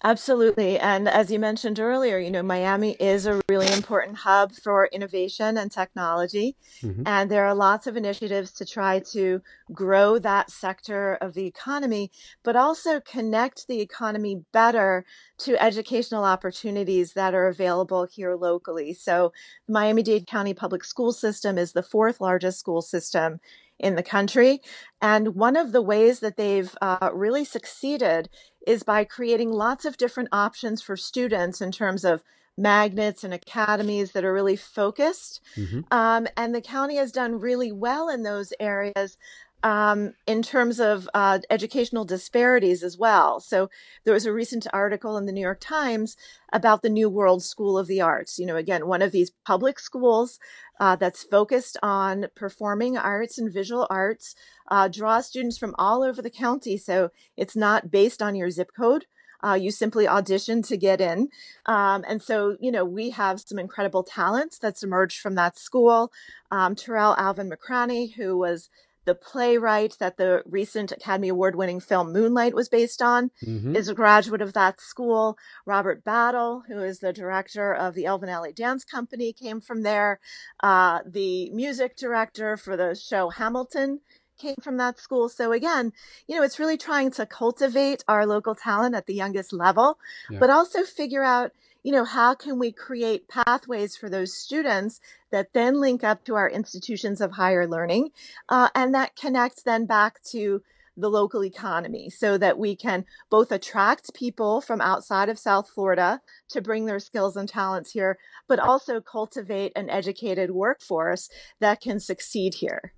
[0.02, 0.80] Absolutely.
[0.80, 5.58] And as you mentioned earlier, you know, Miami is a really important hub for innovation
[5.58, 6.56] and technology.
[6.82, 7.04] Mm-hmm.
[7.06, 9.42] And there are lots of initiatives to try to
[9.74, 12.12] grow that sector of the economy,
[12.44, 15.06] but also connect the economy better
[15.40, 18.94] to educational opportunities that are available here locally.
[18.94, 19.34] So,
[19.68, 23.42] Miami Dade County Public School System is the fourth largest school system
[23.80, 24.62] in the country.
[25.02, 28.30] And one of the ways that they've uh, really succeeded
[28.68, 32.24] is by creating lots of different options for students in terms of
[32.58, 35.42] magnets and academies that are really focused.
[35.56, 35.82] Mm-hmm.
[35.92, 39.18] Um, and the county has done really well in those areas
[39.64, 43.40] um, in terms of uh, educational disparities as well.
[43.40, 43.70] So
[44.04, 46.16] there was a recent article in the New York Times
[46.54, 48.40] about the New World School of the Arts.
[48.40, 50.40] You know, again, one of these public schools
[50.80, 54.34] uh, that's focused on performing arts and visual arts,
[54.70, 56.78] uh, draws students from all over the county.
[56.78, 59.06] So it's not based on your zip code.
[59.42, 61.30] Uh, you simply audition to get in.
[61.66, 66.12] Um, and so, you know, we have some incredible talents that's emerged from that school.
[66.52, 68.70] Um, Tarell Alvin McCraney, who was
[69.06, 73.76] the playwright that the recent Academy Award winning film Moonlight was based on mm-hmm.
[73.76, 75.38] is a graduate of that school.
[75.66, 80.20] Robert Battle, who is the director of the Alvin Ailey Dance Company, came from there.
[80.62, 84.02] Uh, the music director for the show Hamilton
[84.40, 85.30] came from that school.
[85.30, 85.94] So again,
[86.28, 90.00] you know, it's really trying to cultivate our local talent at the youngest level,
[90.30, 90.40] yeah.
[90.40, 95.00] but also figure out you know, how can we create pathways for those students
[95.32, 98.10] that then link up to our institutions of higher learning
[98.50, 100.62] uh, and that connects then back to
[101.00, 106.22] the local economy so that we can both attract people from outside of South Florida
[106.50, 112.00] to bring their skills and talents here, but also cultivate an educated workforce that can
[112.00, 112.94] succeed here.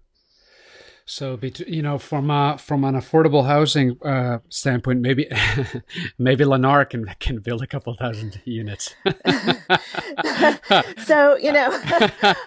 [1.12, 5.28] So, you know, from a, from an affordable housing uh, standpoint, maybe
[6.18, 8.96] maybe Lennar can can build a couple thousand units.
[11.04, 11.70] so, you know,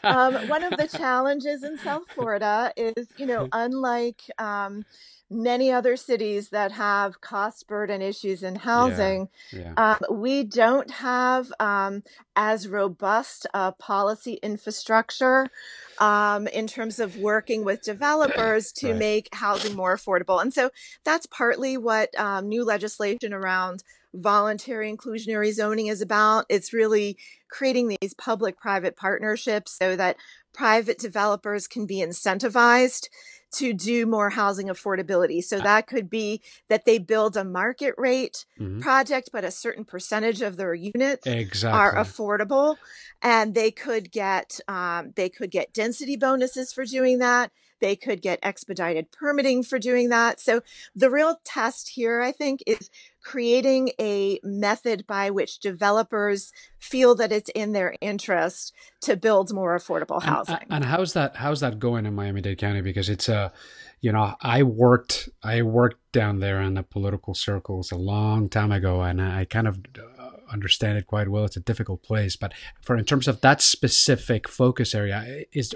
[0.03, 4.87] um, one of the challenges in South Florida is, you know, unlike um,
[5.35, 9.97] many other cities that have cost burden issues in housing, yeah, yeah.
[10.01, 12.03] Um, we don't have um,
[12.37, 15.51] as robust a policy infrastructure
[15.99, 18.97] um, in terms of working with developers to right.
[18.97, 20.40] make housing more affordable.
[20.40, 20.70] And so
[21.05, 23.83] that's partly what um, new legislation around
[24.14, 26.46] voluntary inclusionary zoning is about.
[26.48, 27.18] It's really
[27.50, 30.16] creating these public private partnerships so that
[30.53, 33.09] private developers can be incentivized
[33.55, 35.42] to do more housing affordability.
[35.42, 38.81] So that could be that they build a market rate mm-hmm.
[38.81, 41.79] project, but a certain percentage of their units exactly.
[41.79, 42.77] are affordable,
[43.22, 47.53] and they could get um, they could get density bonuses for doing that.
[47.81, 50.40] They could get expedited permitting for doing that.
[50.40, 50.62] So
[50.96, 52.90] the real test here, I think, is
[53.25, 59.77] creating a method by which developers feel that it's in their interest to build more
[59.77, 60.57] affordable housing.
[60.63, 63.53] And, and how's that how's that going in Miami-Dade County because it's a
[64.01, 68.71] you know, I worked I worked down there in the political circles a long time
[68.71, 71.47] ago and I kind of uh, understand it quite well.
[71.47, 75.75] It's a difficult place, but for in terms of that specific focus area, is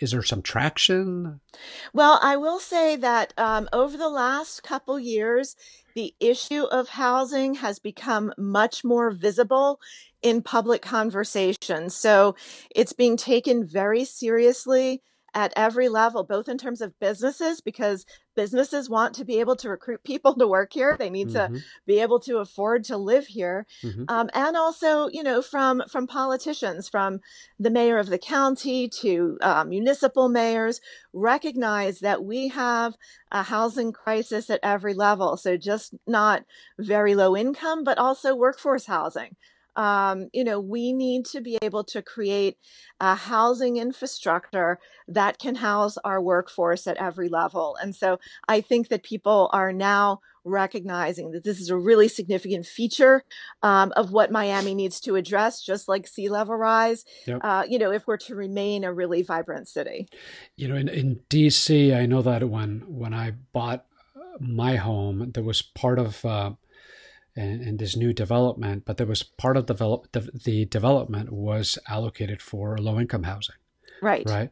[0.00, 1.40] is there some traction?
[1.92, 5.56] Well, I will say that um, over the last couple years,
[5.94, 9.80] the issue of housing has become much more visible
[10.22, 11.90] in public conversation.
[11.90, 12.34] So
[12.74, 15.02] it's being taken very seriously
[15.34, 19.68] at every level, both in terms of businesses, because businesses want to be able to
[19.68, 20.96] recruit people to work here.
[20.98, 21.56] They need mm-hmm.
[21.56, 24.04] to be able to afford to live here, mm-hmm.
[24.08, 27.20] um, and also, you know, from from politicians, from
[27.58, 30.80] the mayor of the county to uh, municipal mayors,
[31.12, 32.94] recognize that we have
[33.32, 35.36] a housing crisis at every level.
[35.36, 36.44] So just not
[36.78, 39.36] very low income, but also workforce housing
[39.76, 42.58] um, you know, we need to be able to create
[43.00, 47.76] a housing infrastructure that can house our workforce at every level.
[47.80, 52.66] And so I think that people are now recognizing that this is a really significant
[52.66, 53.24] feature
[53.62, 57.40] um, of what Miami needs to address, just like sea level rise, yep.
[57.42, 60.06] uh, you know, if we're to remain a really vibrant city.
[60.56, 63.86] You know, in, in DC, I know that when, when I bought
[64.38, 66.52] my home, there was part of, uh,
[67.36, 71.78] in, in this new development, but there was part of develop the, the development was
[71.88, 73.56] allocated for low income housing.
[74.00, 74.24] Right.
[74.26, 74.50] Right.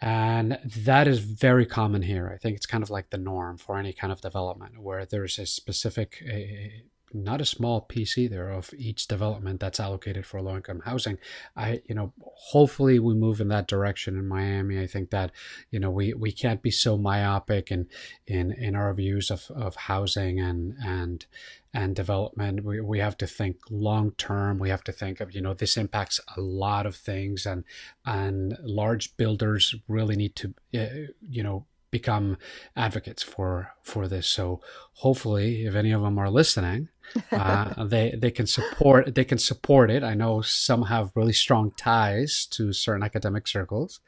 [0.00, 2.30] And that is very common here.
[2.32, 5.38] I think it's kind of like the norm for any kind of development where there's
[5.38, 10.56] a specific, a, not a small piece either of each development that's allocated for low
[10.56, 11.18] income housing.
[11.56, 14.80] I, you know, hopefully we move in that direction in Miami.
[14.80, 15.32] I think that,
[15.70, 17.86] you know, we, we can't be so myopic in,
[18.26, 21.26] in, in our views of, of housing and, and,
[21.72, 22.64] and development.
[22.64, 24.58] We, we have to think long term.
[24.58, 27.64] We have to think of, you know, this impacts a lot of things and,
[28.04, 32.36] and large builders really need to, uh, you know, become
[32.76, 34.26] advocates for for this.
[34.26, 34.60] So
[34.94, 36.88] hopefully, if any of them are listening,
[37.32, 40.02] uh, they they can support they can support it.
[40.02, 44.00] I know some have really strong ties to certain academic circles,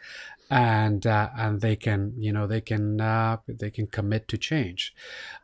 [0.50, 4.94] and uh, and they can you know they can uh, they can commit to change.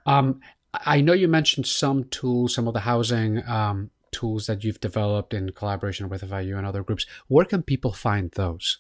[0.04, 0.40] Um,
[0.74, 3.46] I know you mentioned some tools, some of the housing.
[3.48, 7.92] Um, tools that you've developed in collaboration with FIU and other groups where can people
[7.92, 8.78] find those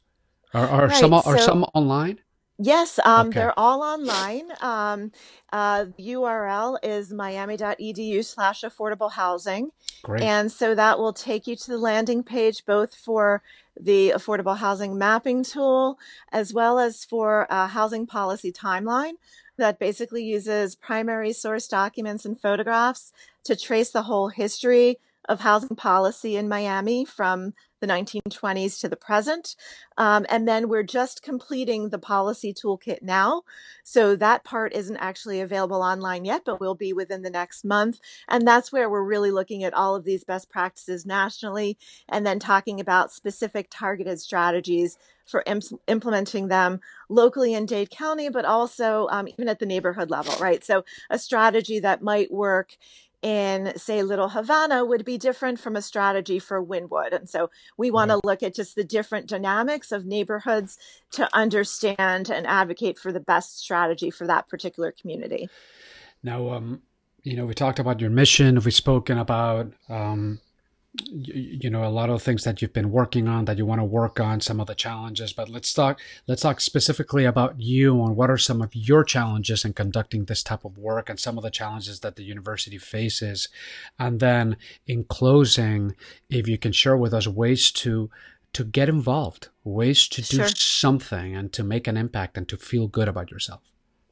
[0.54, 0.96] are, are Right.
[0.96, 2.20] some are So some online
[2.58, 4.50] Yes, um, okay they're all online.
[4.60, 5.12] Um,
[5.52, 9.70] uh, URL is miami.edu slash affordable housing.
[10.02, 13.42] great And so that will take you to the landing page, both for
[13.78, 15.98] the affordable housing mapping tool
[16.32, 19.14] as well as for a housing policy timeline
[19.58, 23.12] that basically uses primary source documents and photographs
[23.44, 24.98] to trace the whole history
[25.28, 29.56] of housing policy in Miami from the 1920s to the present.
[29.98, 33.42] Um, and then we're just completing the policy toolkit now.
[33.82, 38.00] So that part isn't actually available online yet, but will be within the next month.
[38.28, 42.38] And that's where we're really looking at all of these best practices nationally and then
[42.38, 49.08] talking about specific targeted strategies for im- implementing them locally in Dade County, but also
[49.10, 50.64] um, even at the neighborhood level, right?
[50.64, 52.76] So a strategy that might work
[53.26, 57.12] in, say, Little Havana would be different from a strategy for Wynwood.
[57.12, 60.78] And so we want right to look at just the different dynamics of neighborhoods
[61.10, 65.48] to understand and advocate for the best strategy for that particular community.
[66.22, 66.82] Now, um,
[67.24, 68.60] you know, we talked about your mission.
[68.60, 70.38] We've spoken about, um,
[71.04, 73.80] you, you know, a lot of things that you've been working on that you want
[73.80, 75.32] to work on, some of the challenges.
[75.32, 76.00] But let's talk.
[76.26, 80.42] Let's talk specifically about you and what are some of your challenges in conducting this
[80.42, 83.48] type of work, and some of the challenges that the university faces.
[83.98, 85.94] And then, in closing,
[86.30, 88.10] if you can share with us ways to
[88.52, 90.48] to get involved, ways to do Sure.
[90.48, 93.60] something and to make an impact and to feel good about yourself.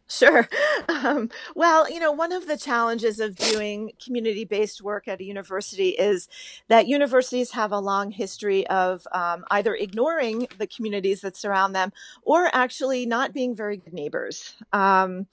[0.08, 0.48] Sure.
[0.86, 5.24] Um, well, you know, one of the challenges of doing community based work at a
[5.24, 6.28] university is
[6.68, 11.92] that universities have a long history of um, either ignoring the communities that surround them
[12.22, 14.54] or actually not being very good neighbors.
[14.72, 15.26] Um,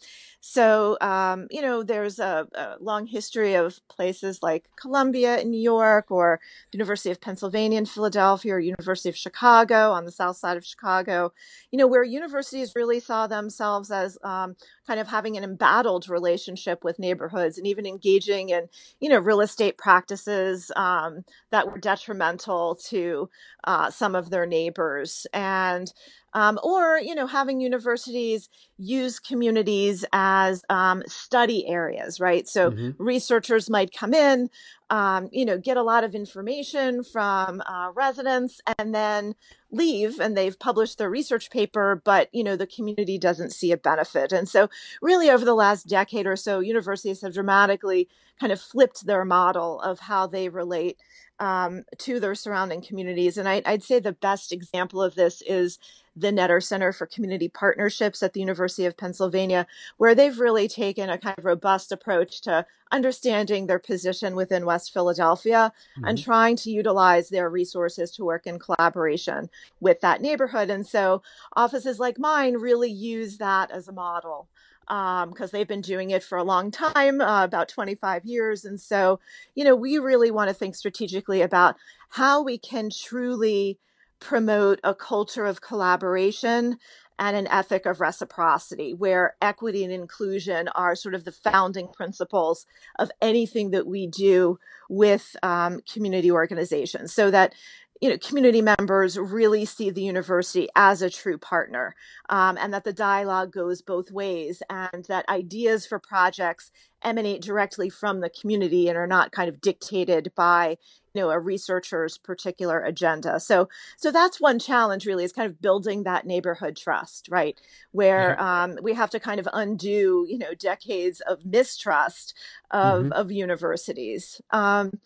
[0.44, 5.62] so, um, you know, there's a, a long history of places like Columbia in New
[5.62, 6.40] York or
[6.72, 11.32] University of Pennsylvania in Philadelphia or University of Chicago on the south side of Chicago,
[11.70, 14.56] you know, where universities really saw themselves as um,
[14.88, 18.68] kind of having an embattled relationship with neighborhoods and even engaging in,
[19.00, 23.30] you know, real estate practices um, that were detrimental to
[23.66, 25.28] uh, some of their neighbors.
[25.34, 25.94] And
[26.34, 32.48] um, or you know having universities use communities as um, study areas right?
[32.48, 34.50] So hmm researchers might come in
[34.90, 39.36] um, you know get a lot of information from uh, residents and then
[39.72, 43.78] leave and they've published their research paper but you know the community doesn't see a
[43.78, 44.32] benefit.
[44.32, 44.70] And so
[45.02, 48.08] really over the last decade or so universities have dramatically
[48.40, 50.98] kind of flipped their model of how they relate
[51.40, 53.38] um, to their surrounding communities.
[53.38, 55.80] And I, i'd say the best example of this is
[56.16, 59.66] the netter center for community partnerships at the university of pennsylvania
[59.98, 64.92] where they've really taken a kind of robust approach to understanding their position within west
[64.94, 65.72] philadelphia
[66.04, 69.50] and hmm trying to utilize their resources to work in collaboration
[69.80, 70.70] with that neighborhood.
[70.70, 71.22] And so
[71.56, 74.50] offices like mine really use that as a model
[74.88, 78.66] because they've been doing it for a long time, uh, about 25 years.
[78.66, 79.20] And so,
[79.56, 81.76] you know, we really want to think strategically about
[82.10, 83.80] how we can truly
[84.22, 86.78] promote a culture of collaboration
[87.20, 92.66] and an ethic of reciprocity where equity and inclusion are sort of the founding principles
[92.98, 94.58] of anything that we do
[94.90, 97.14] with um, community organizations.
[97.14, 97.54] So that
[98.02, 101.96] you know, community members really see the university as a true partner,
[102.30, 106.72] um, and that the dialogue goes both ways, and that ideas for projects
[107.04, 110.78] emanate directly from the community and are not kind of dictated by
[111.14, 115.62] you know a researcher's particular agenda so so that's one challenge really is kind of
[115.62, 117.60] building that neighborhood trust right
[117.92, 118.64] where yeah.
[118.64, 122.36] um, we have to kind of undo you know decades of mistrust
[122.70, 123.14] of mm-hmm.
[123.14, 125.00] of universities um,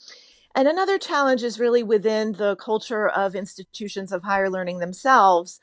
[0.56, 5.60] and another challenge is really within the culture of institutions of higher learning themselves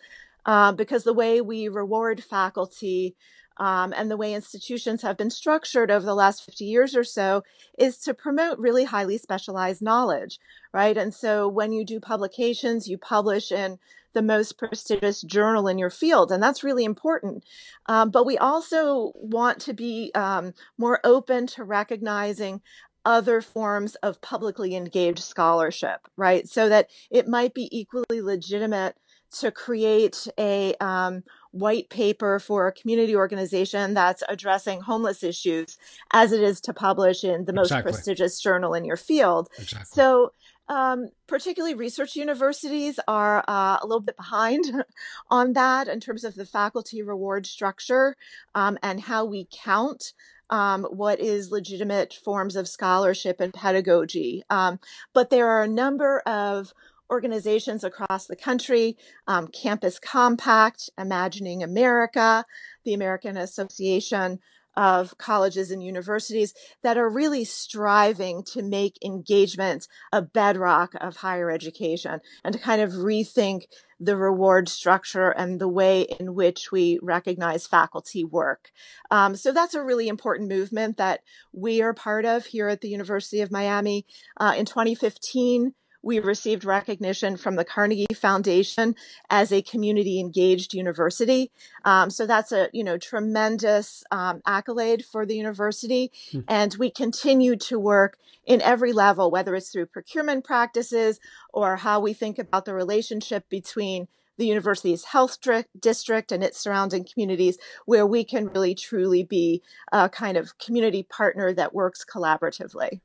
[0.46, 3.16] uh, because the way we reward faculty
[3.58, 7.42] um, and the way institutions have been structured over the last 50 years or so
[7.78, 10.38] is to promote really highly specialized knowledge,
[10.72, 10.96] right?
[10.96, 13.78] And so when you do publications, you publish in
[14.14, 17.44] the most prestigious journal in your field, and that's really important.
[17.86, 22.60] Um, but we also want to be um, more open to recognizing
[23.04, 26.48] other forms of publicly engaged scholarship, right?
[26.48, 28.96] So that it might be equally legitimate
[29.32, 35.78] to create a um, white paper for a community organization that's addressing homeless issues
[36.12, 37.92] as it is to publish in the most exactly.
[37.92, 39.48] prestigious journal in your field.
[39.58, 39.86] Exactly.
[39.90, 40.32] So,
[40.68, 44.84] um, particularly research universities are uh, a little bit behind
[45.30, 48.16] on that in terms of the faculty reward structure
[48.54, 50.12] um, and how we count
[50.52, 54.44] um, what is legitimate forms of scholarship and pedagogy.
[54.50, 54.78] Um,
[55.14, 56.74] but there are a number of
[57.10, 58.96] organizations across the country
[59.26, 62.44] um, Campus Compact, Imagining America,
[62.84, 64.40] the American Association
[64.76, 71.50] of colleges and universities that are really striving to make engagement a bedrock of higher
[71.50, 73.64] education and to kind of rethink
[74.00, 78.72] the reward structure and the way in which we recognize faculty work.
[79.10, 81.20] Um, so that's a really important movement that
[81.52, 84.06] we are part of here at the University of Miami.
[84.36, 88.94] Uh, in 2015, we received recognition from the Carnegie Foundation
[89.30, 91.50] as a community engaged university.
[91.84, 96.40] Um, so that's a you know tremendous um, accolade for the university, mm-hmm.
[96.48, 101.20] and we continue to work in every level, whether it's through procurement practices
[101.52, 105.38] or how we think about the relationship between the university's health
[105.78, 111.02] district and its surrounding communities, where we can really truly be a kind of community
[111.02, 113.00] partner that works collaboratively.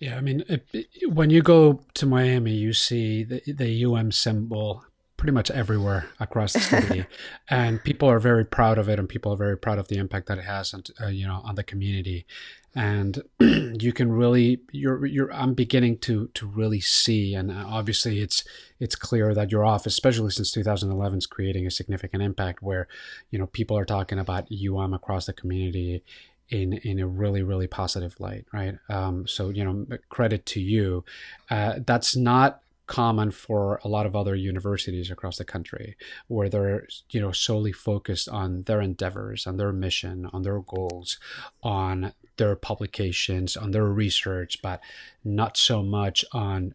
[0.00, 4.12] Yeah, I mean, it, it, when you go to Miami, you see the, the UM
[4.12, 4.84] symbol
[5.16, 7.06] pretty much everywhere across the city,
[7.48, 10.26] and people are very proud of it, and people are very proud of the impact
[10.26, 12.26] that it has on uh, you know on the community,
[12.74, 18.44] and you can really you're you're I'm beginning to to really see, and obviously it's
[18.78, 22.86] it's clear that your office, especially since 2011, is creating a significant impact where
[23.30, 26.02] you know people are talking about UM across the community
[26.50, 28.76] in in a really really positive light right?
[28.88, 31.04] Um, so you know credit to you.
[31.50, 35.96] Uh, that's not common for a lot of other universities across the country
[36.28, 41.18] where they're you know solely focused on their endeavors on their mission on their goals
[41.64, 44.80] on their publications on their research but
[45.24, 46.74] not so much on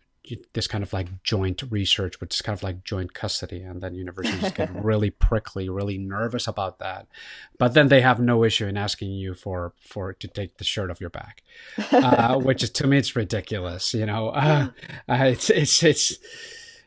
[0.54, 3.96] this kind of like joint research, which is kind of like joint custody, and then
[3.96, 7.08] universities get really prickly, really nervous about that.
[7.58, 10.92] But then they have no issue in asking you for for to take the shirt
[10.92, 11.44] off your back,
[11.92, 13.94] uh, which is to me it's ridiculous.
[13.94, 14.70] You know, uh,
[15.10, 16.18] uh, it's it's it's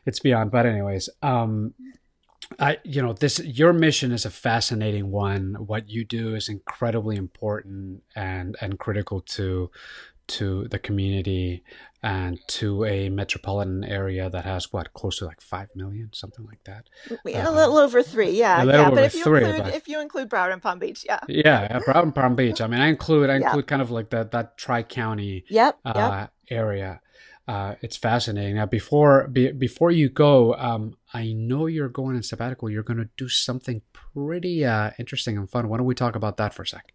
[0.05, 0.51] it's beyond.
[0.51, 1.73] But anyways, um,
[2.59, 5.55] I you know this your mission is a fascinating one.
[5.55, 9.71] What you do is incredibly important and and critical to
[10.27, 11.63] to the community
[12.01, 16.63] and to a metropolitan area that has what close to like five million, something like
[16.65, 16.87] that.
[17.25, 18.89] Yeah, uh, a little over three, yeah, yeah.
[18.91, 19.75] But if you three, include but...
[19.75, 22.61] if you include Broward and Palm Beach, yeah, yeah, Broward and Palm Beach.
[22.61, 25.93] I mean, I include I include kind of like that that tri county yep, uh,
[25.95, 26.33] yep.
[26.49, 27.01] area.
[27.47, 28.55] Uh, it's fascinating.
[28.55, 32.71] Now, before be, before you go, um, I know you're going in sabbatical.
[32.71, 35.69] You're going to do something pretty uh, interesting and fun.
[35.69, 36.94] Why don't we talk about that for a sec?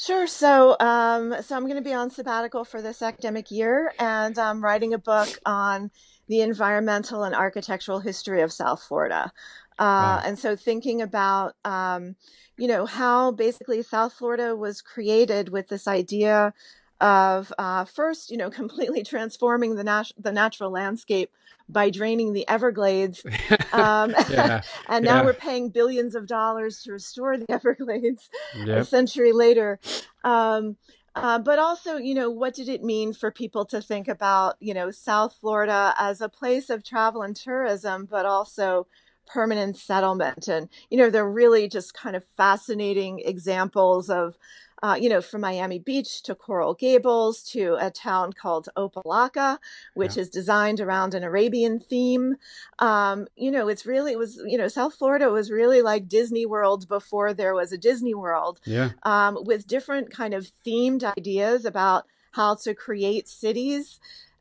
[0.00, 0.28] Sure.
[0.28, 4.62] So, um, so I'm going to be on sabbatical for this academic year, and I'm
[4.62, 5.90] writing a book on
[6.28, 9.32] the environmental and architectural history of South Florida.
[9.78, 10.22] Uh, wow.
[10.24, 12.14] And so, thinking about, um,
[12.56, 16.54] you know, how basically South Florida was created with this idea
[17.00, 21.30] of uh, first, you know, completely transforming the, nat- the natural landscape
[21.68, 23.24] by draining the Everglades.
[23.70, 24.62] Um, yeah.
[24.88, 25.24] and now yeah.
[25.26, 28.78] we're paying billions of dollars to restore the Everglades yep.
[28.78, 29.78] a century later.
[30.24, 30.78] Um,
[31.14, 34.72] uh, but also, you know, what did it mean for people to think about, you
[34.72, 38.86] know, South Florida as a place of travel and tourism, but also
[39.26, 40.48] permanent settlement?
[40.48, 44.38] And, you know, they're really just kind of fascinating examples of
[44.82, 49.58] uh, you know, from Miami Beach to Coral Gables to a town called Opa-locka,
[49.94, 50.22] which yeah.
[50.22, 52.36] is designed around an Arabian theme.
[52.78, 56.46] Um, you know, it's really, it was, you know, South Florida was really like Disney
[56.46, 58.60] World before there was a Disney World.
[58.64, 58.90] Yeah.
[59.02, 63.98] Um, with different kind of themed ideas about how to create cities.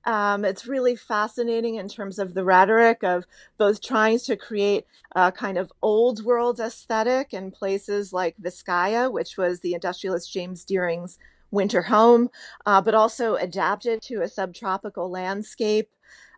[0.07, 3.25] Um, it's really fascinating in terms of the rhetoric of
[3.57, 9.37] both trying to create a kind of old world aesthetic in places like Vizcaya, which
[9.37, 11.19] was the industrialist James Deering's
[11.51, 12.29] winter home,
[12.65, 15.89] uh, but also adapted to a subtropical landscape.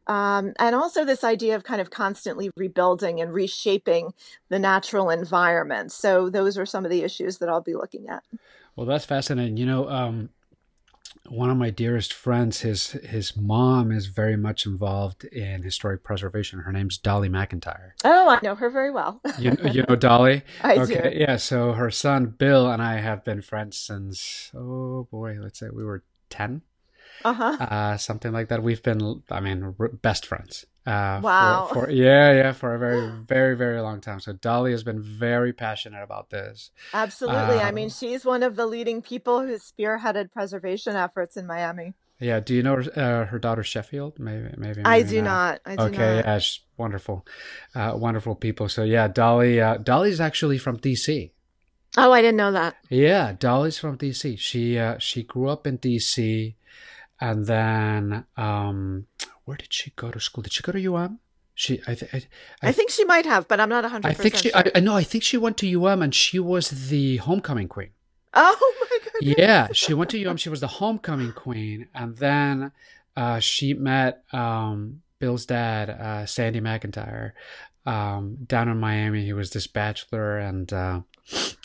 [0.08, 4.14] Um, and also this idea of kind of constantly rebuilding and reshaping
[4.50, 5.92] the natural environment.
[5.92, 8.24] So those are some of the issues that I'll be looking at.
[8.76, 9.58] Well, that's fascinating.
[9.58, 10.30] You know, um,
[11.28, 16.60] one of my dearest friends, his his mom is very much involved in historic preservation.
[16.60, 17.92] Her name's Dolly McIntyre.
[18.04, 19.22] Oh, I know her very well.
[19.38, 20.44] you, you know Dolly?
[20.64, 21.18] I okay, do.
[21.18, 25.68] Yeah, so her son Bill and I have been friends since oh boy, let's say
[25.72, 26.62] we were ten.
[27.26, 27.58] Uh-huh.
[27.60, 28.64] Uh, something like that.
[28.64, 30.66] We've been, I mean, best friends.
[30.86, 31.68] Uh, wow.
[31.72, 34.20] For, for, yeah, yeah, for a very, very, very long time.
[34.20, 36.72] So Dolly has been very passionate about this.
[36.94, 37.60] Absolutely.
[37.60, 41.94] I mean, um, she's one of the leading people who spearheaded preservation efforts in Miami.
[42.20, 42.40] Yeah.
[42.40, 44.20] Do you know uh, her daughter Sheffield?
[44.20, 44.82] Maybe, maybe.
[44.82, 45.62] maybe I do not.
[45.66, 45.74] not.
[45.74, 46.16] I do okay.
[46.26, 46.26] Not.
[46.26, 46.40] Yeah.
[46.78, 47.26] Wonderful,
[47.76, 48.70] uh, wonderful people.
[48.70, 49.62] So yeah, Dolly.
[49.62, 51.32] Uh, Dolly's actually from DC.
[51.98, 52.76] Oh, I didn't know that.
[52.90, 54.38] Yeah, Dolly's from DC.
[54.38, 56.56] She uh, she grew up in DC,
[57.20, 59.08] and then um,
[59.46, 60.44] where did she go to school?
[60.44, 61.20] Did she go to UM?
[61.56, 62.18] She, I, th- I,
[62.62, 64.08] I, I, think she might have, but I'm not 100.
[64.08, 64.62] I think she, sure.
[64.74, 67.90] I, know, I think she went to UM and she was the homecoming queen.
[68.34, 69.36] Oh my goodness!
[69.38, 70.38] Yeah, she went to UM.
[70.38, 72.72] She was the homecoming queen, and then
[73.18, 77.32] uh, she met um, Bill's dad, uh, Sandy McIntyre,
[77.86, 79.26] um, down in Miami.
[79.26, 81.02] He was this bachelor, and uh,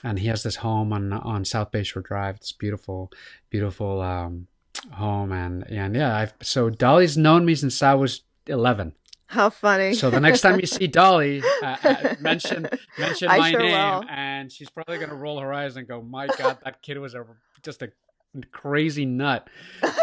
[0.03, 2.37] and he has this home on on South Bayshore Drive.
[2.37, 3.13] It's beautiful,
[3.51, 4.47] beautiful um,
[4.93, 8.95] home man, and yeah I've so Dolly's known me since I was 11
[9.27, 12.69] how funny so the next time you see Dolly uh, uh, mention
[12.99, 14.05] mention my sure name will.
[14.09, 17.25] and she's probably gonna roll her eyes and go my god that kid was a
[17.63, 17.91] just a
[18.51, 19.49] crazy nut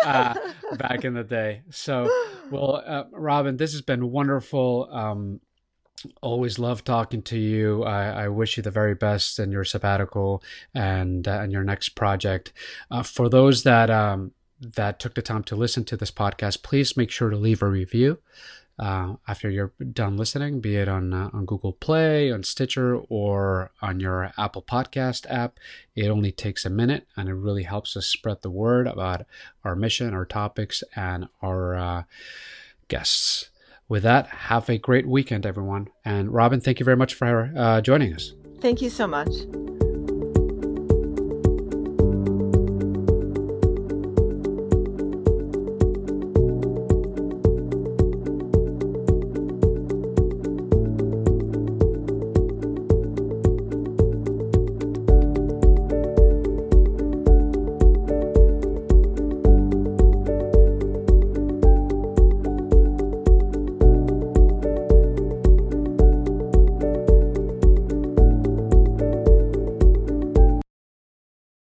[0.06, 0.34] uh,
[0.78, 2.10] back in the day so
[2.50, 5.40] well uh, Robin this has been wonderful um,
[6.22, 7.84] always love talking to you.
[7.84, 11.90] I, I, wish you the very best in your sabbatical and uh, and your next
[11.90, 12.54] project.
[12.90, 14.32] Uh, for those that um,
[14.62, 17.68] that took the time to listen to this podcast, please make sure to leave a
[17.68, 18.20] review
[18.82, 23.72] uh, after you're done listening, be it on uh, on Google Play, on Stitcher, or
[23.82, 25.60] on your Apple Podcast app.
[25.96, 29.26] It only takes a minute, and it really helps us spread the word about
[29.64, 32.04] our mission, our topics, and our uh,
[32.88, 33.50] guests.
[33.88, 35.90] With that, have a great weekend, everyone.
[36.04, 38.34] And Robin, thank you very much for uh, joining us.
[38.62, 39.32] Thank you so much.